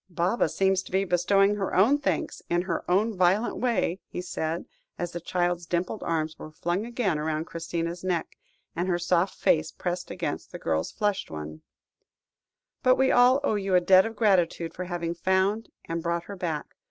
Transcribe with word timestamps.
"Baba 0.09 0.49
seems 0.49 0.81
to 0.81 0.91
be 0.91 1.03
bestowing 1.03 1.53
her 1.57 1.75
own 1.75 1.99
thanks 1.99 2.41
in 2.49 2.63
her 2.63 2.83
own 2.89 3.15
violent 3.15 3.57
way," 3.57 3.99
he 4.07 4.19
said, 4.19 4.65
as 4.97 5.11
the 5.11 5.19
child's 5.19 5.67
dimpled 5.67 6.01
arms 6.01 6.39
were 6.39 6.49
flung 6.49 6.87
again 6.87 7.19
round 7.19 7.45
Christina's 7.45 8.03
neck, 8.03 8.39
and 8.75 8.87
her 8.87 8.97
soft 8.97 9.35
face 9.35 9.71
pressed 9.71 10.09
against 10.09 10.51
the 10.51 10.57
girl's 10.57 10.91
flushed 10.91 11.29
one; 11.29 11.61
"but 12.81 12.95
we 12.95 13.11
all 13.11 13.41
owe 13.43 13.53
you 13.53 13.75
a 13.75 13.79
debt 13.79 14.07
of 14.07 14.15
gratitude 14.15 14.73
for 14.73 14.85
having 14.85 15.13
found, 15.13 15.69
and 15.85 16.01
brought 16.01 16.23
her 16.23 16.35
back. 16.35 16.73